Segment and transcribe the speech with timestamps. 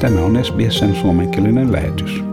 [0.00, 2.24] Tämä on SBSn suomenkielinen lähetys.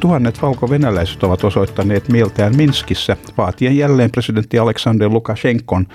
[0.00, 5.86] Tuhannet valko-venäläiset ovat osoittaneet mieltään Minskissä vaatien jälleen presidentti Aleksander Lukashenkon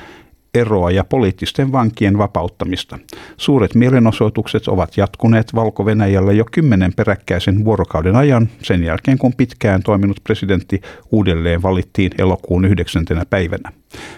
[0.53, 2.99] eroa ja poliittisten vankien vapauttamista.
[3.37, 10.17] Suuret mielenosoitukset ovat jatkuneet Valko-Venäjällä jo kymmenen peräkkäisen vuorokauden ajan sen jälkeen, kun pitkään toiminut
[10.23, 13.71] presidentti uudelleen valittiin elokuun yhdeksäntenä päivänä.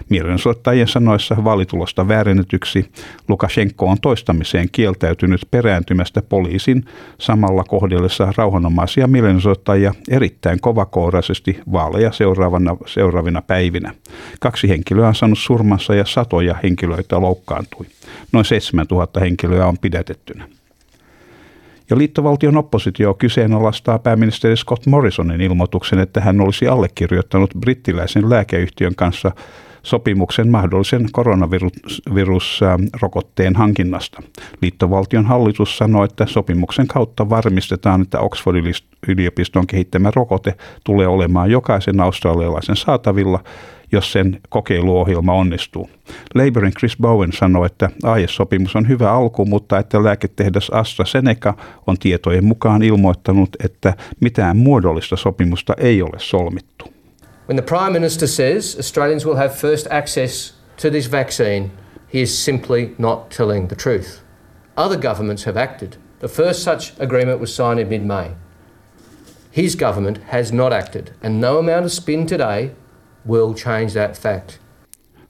[0.09, 2.91] Mielenosoittajien sanoissa vaalitulosta väärennetyksi
[3.27, 6.85] Lukashenko on toistamiseen kieltäytynyt perääntymästä poliisin
[7.17, 13.93] samalla kohdellessa rauhanomaisia mielenosoittajia erittäin kovakouraisesti vaaleja seuraavana, seuraavina päivinä.
[14.39, 17.85] Kaksi henkilöä on saanut surmansa ja satoja henkilöitä loukkaantui.
[18.31, 20.47] Noin 7000 henkilöä on pidätettynä.
[21.89, 29.31] Ja liittovaltion oppositio kyseenalaistaa pääministeri Scott Morrisonin ilmoituksen, että hän olisi allekirjoittanut brittiläisen lääkeyhtiön kanssa
[29.83, 34.23] sopimuksen mahdollisen koronavirusrokotteen hankinnasta.
[34.61, 38.73] Liittovaltion hallitus sanoi, että sopimuksen kautta varmistetaan, että Oxfordin
[39.07, 43.43] yliopiston kehittämä rokote tulee olemaan jokaisen australialaisen saatavilla
[43.93, 45.89] jos sen kokeiluohjelma onnistuu.
[46.35, 51.53] Labourin Chris Bowen sanoi, että aiesopimus on hyvä alku, mutta että lääketehdas AstraZeneca
[51.87, 56.85] on tietojen mukaan ilmoittanut, että mitään muodollista sopimusta ei ole solmittu.
[57.49, 61.71] When the Prime Minister says Australians will have first access to this vaccine,
[62.13, 64.07] he is simply not telling the truth.
[64.77, 65.93] Other governments have acted.
[66.19, 68.31] The first such agreement was signed in mid May.
[69.51, 72.71] His government has not acted, and no amount of spin today
[73.29, 74.63] will change that fact.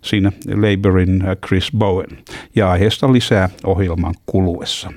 [0.01, 2.17] Siinä Labourin äh, Chris Bowen.
[2.55, 4.93] Ja aiheesta lisää ohjelman kuluessa.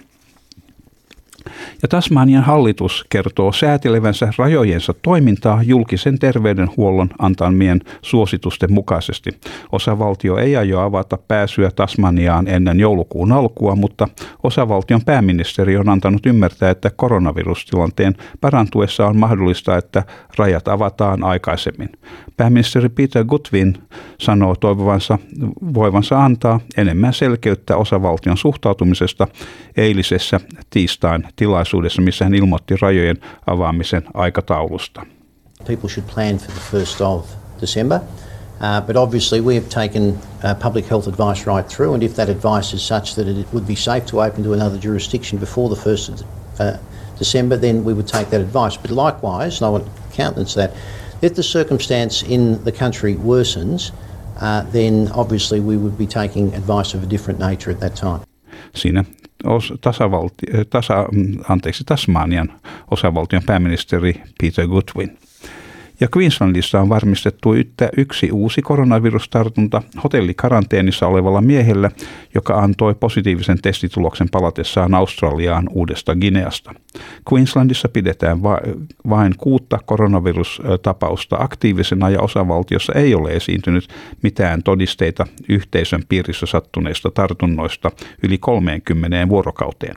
[1.82, 9.30] Ja Tasmanian hallitus kertoo säätelevänsä rajojensa toimintaa julkisen terveydenhuollon antamien suositusten mukaisesti.
[9.72, 14.08] Osavaltio ei aio avata pääsyä Tasmaniaan ennen joulukuun alkua, mutta
[14.42, 20.02] osavaltion pääministeri on antanut ymmärtää, että koronavirustilanteen parantuessa on mahdollista, että
[20.38, 21.88] rajat avataan aikaisemmin.
[22.36, 23.74] Pääministeri Peter Gutwin
[24.18, 25.18] sanoo toivovansa
[25.74, 29.26] voivansa antaa enemmän selkeyttä osavaltion suhtautumisesta
[29.76, 30.40] eilisessä
[30.70, 31.66] tiistain tilaisuudessa,
[32.00, 33.16] missä hän ilmoitti rajojen
[33.46, 35.06] avaamisen aikataulusta.
[35.66, 37.26] People should plan for the first of
[37.60, 38.00] December.
[38.60, 42.28] Uh, but obviously, we have taken uh, public health advice right through, and if that
[42.28, 45.76] advice is such that it would be safe to open to another jurisdiction before the
[45.76, 46.24] 1st of
[46.58, 46.78] uh,
[47.18, 48.78] December, then we would take that advice.
[48.78, 50.70] But likewise, and I want to countenance that,
[51.20, 53.92] if the circumstance in the country worsens,
[54.40, 58.20] uh, then obviously we would be taking advice of a different nature at that time.
[58.74, 59.04] Siinä
[59.80, 62.52] tasavalti, tasa, mm, anteeksi, Tasmanian
[62.90, 65.18] osavaltion pääministeri Peter Goodwin.
[66.00, 67.54] Ja Queenslandissa on varmistettu
[67.96, 71.90] yksi uusi koronavirustartunta hotellikaranteenissa olevalla miehellä,
[72.34, 76.74] joka antoi positiivisen testituloksen palatessaan Australiaan uudesta Gineasta.
[77.32, 78.60] Queenslandissa pidetään va-
[79.08, 83.88] vain kuutta koronavirustapausta aktiivisena ja osavaltiossa ei ole esiintynyt
[84.22, 87.90] mitään todisteita yhteisön piirissä sattuneista tartunnoista
[88.22, 89.96] yli 30 vuorokauteen.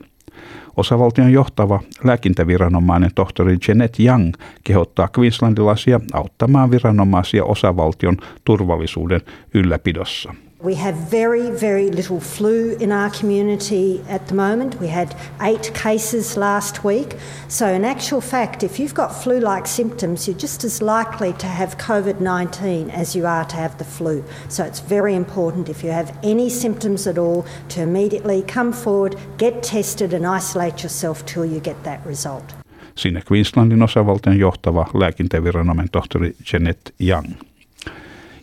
[0.78, 4.34] Osavaltion johtava lääkintäviranomainen tohtori Janet Young
[4.64, 9.22] kehottaa Queenslandilaisia auttamaan viranomaisia osavaltion turvallisuuden
[9.54, 10.34] ylläpidossa.
[10.62, 14.78] We have very, very little flu in our community at the moment.
[14.82, 17.16] We had eight cases last week.
[17.48, 21.48] So, in actual fact, if you've got flu like symptoms, you're just as likely to
[21.48, 24.22] have COVID 19 as you are to have the flu.
[24.50, 29.16] So, it's very important if you have any symptoms at all to immediately come forward,
[29.38, 32.56] get tested, and isolate yourself till you get that result.
[32.96, 37.49] Siinä Queenslandin osavaltion johtava lääkintäviranomainen tohtori Janet Young.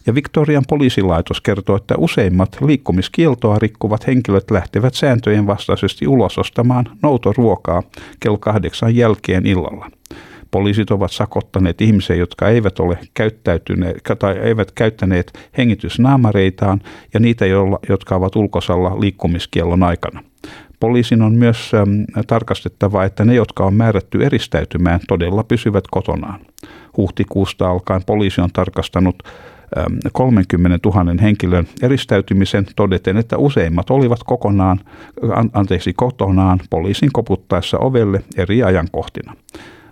[0.07, 7.83] Ja Victorian poliisilaitos kertoo, että useimmat liikkumiskieltoa rikkuvat henkilöt lähtevät sääntöjen vastaisesti ulos ostamaan noutoruokaa
[8.21, 9.91] kello kahdeksan jälkeen illalla.
[10.51, 16.81] Poliisit ovat sakottaneet ihmisiä, jotka eivät ole käyttäytyneet tai eivät käyttäneet hengitysnaamareitaan
[17.15, 17.45] ja niitä,
[17.89, 20.23] jotka ovat ulkosalla liikkumiskiellon aikana.
[20.81, 21.73] Poliisin on myös
[22.27, 26.41] tarkastettava, että ne, jotka on määrätty eristäytymään, todella pysyvät kotonaan.
[26.97, 29.23] Huhtikuusta alkaen poliisi on tarkastanut
[30.13, 34.81] 30 000 henkilön eristäytymisen todeten, että useimmat olivat kokonaan,
[35.53, 39.37] anteeksi, kotonaan poliisin koputtaessa ovelle eri ajankohtina.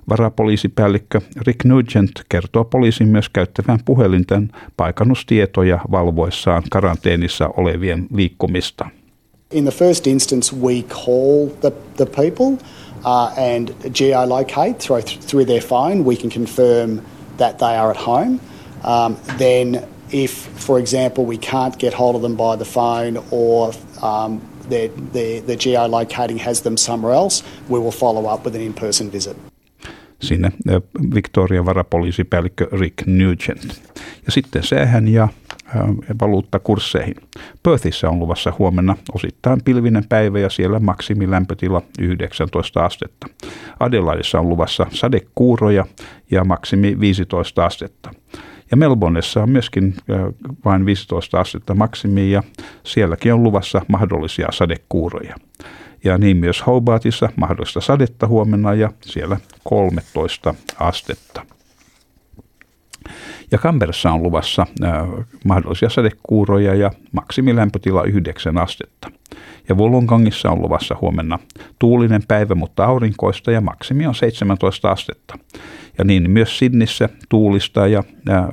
[0.09, 8.88] Varapoliisipäällikkö Rick Nugent kertoo poliisin myös käyttävän puhelinten paikannustietoja valvoissaan karanteenissa olevien liikkumista.
[9.50, 12.47] In the first instance we call the, the people
[13.05, 17.00] uh, and geolocate through, through their phone, we can confirm
[17.37, 18.41] that they are at home.
[18.84, 23.72] Um, then, if, for example, we can't get hold of them by the phone or
[24.02, 24.90] um, the,
[25.46, 29.36] the geolocating has them somewhere else, we will follow up with an in-person visit.
[30.20, 30.52] Sinne
[31.14, 33.82] Victoria varapoliisipäällikkö Rick Nugent.
[34.26, 35.28] Ja sitten säähän ja
[36.20, 37.14] valuuttakursseihin.
[37.62, 43.26] Perthissä on luvassa huomenna osittain pilvinen päivä ja siellä maksimilämpötila 19 astetta.
[43.80, 45.87] Adelaidessa on luvassa sadekuuroja
[46.30, 48.10] ja maksimi 15 astetta.
[48.75, 49.94] Ja Melbourneessa on myöskin
[50.65, 52.43] vain 15 astetta maksimi ja
[52.85, 55.37] sielläkin on luvassa mahdollisia sadekuuroja.
[56.05, 61.47] Ja niin myös Hobartissa mahdollista sadetta huomenna ja siellä 13 astetta.
[63.50, 64.93] Ja Kamperassa on luvassa äh,
[65.44, 69.11] mahdollisia sadekuuroja ja maksimilämpötila 9 astetta.
[69.69, 71.38] Ja Wollongongissa on luvassa huomenna
[71.79, 75.38] tuulinen päivä, mutta aurinkoista ja maksimi on 17 astetta.
[75.99, 78.02] Ja niin myös Sinnissä tuulista ja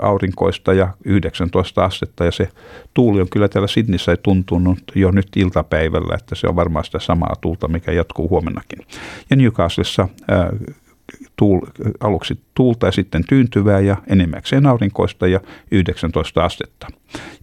[0.02, 2.26] aurinkoista ja 19 astetta.
[2.26, 2.50] Ja se
[2.94, 7.36] tuuli on kyllä täällä Sinnissä tuntunut jo nyt iltapäivällä, että se on varmaan sitä samaa
[7.42, 8.80] tuulta, mikä jatkuu huomennakin.
[9.30, 10.08] Ja Newcastlessa
[11.36, 11.62] tuul,
[12.00, 15.40] aluksi tuulta ja sitten tyyntyvää ja enimmäkseen aurinkoista ja
[15.72, 16.88] 19 astetta.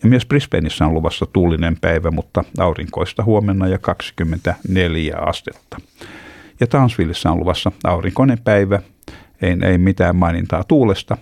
[0.03, 5.77] Ja myös Brisbaneissa on luvassa tuulinen päivä, mutta aurinkoista huomenna ja 24 astetta.
[6.61, 8.83] Ja Townsvillessä on luvassa aurinkoinen päivä,
[9.43, 11.17] ei, ei mitään mainintaa tuulesta,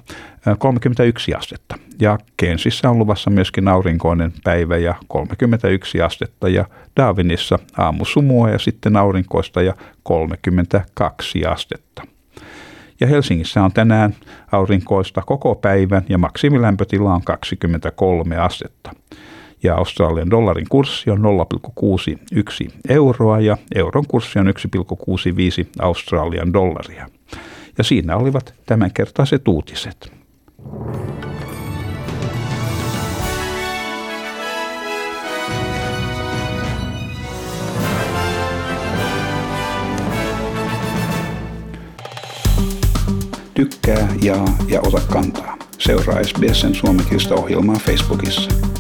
[0.59, 1.75] 31 astetta.
[2.01, 6.65] Ja Kensissä on luvassa myöskin aurinkoinen päivä ja 31 astetta ja
[6.97, 12.03] Darwinissa aamusumua ja sitten aurinkoista ja 32 astetta.
[13.01, 14.15] Ja Helsingissä on tänään
[14.53, 18.91] aurinkoista koko päivän ja maksimilämpötila on 23 astetta.
[19.63, 24.53] Ja Australian dollarin kurssi on 0,61 euroa ja euron kurssi on 1,65
[25.79, 27.09] Australian dollaria.
[27.79, 30.13] Ja siinä olivat tämänkertaiset uutiset.
[43.55, 45.57] Tykkää, jaa ja ota kantaa.
[45.79, 48.76] Seuraa SBSn suomenkielistä ohjelmaa Facebookissa.